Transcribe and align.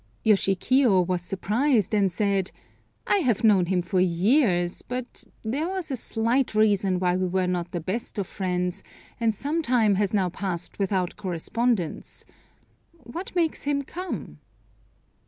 Yoshikiyo 0.25 1.05
was 1.05 1.21
surprised, 1.21 1.93
and 1.93 2.11
said, 2.11 2.51
"I 3.05 3.17
have 3.17 3.43
known 3.43 3.67
him 3.67 3.83
for 3.83 3.99
years, 3.99 4.81
but 4.81 5.23
there 5.43 5.69
was 5.69 5.91
a 5.91 5.95
slight 5.95 6.55
reason 6.55 6.97
why 6.99 7.15
we 7.15 7.27
were 7.27 7.45
not 7.45 7.69
the 7.69 7.81
best 7.81 8.17
of 8.17 8.25
friends, 8.25 8.81
and 9.19 9.31
some 9.35 9.61
time 9.61 9.93
has 10.01 10.11
now 10.11 10.29
passed 10.29 10.79
without 10.79 11.17
correspondence. 11.17 12.25
What 13.03 13.35
makes 13.35 13.61
him 13.61 13.83
come?" 13.83 14.39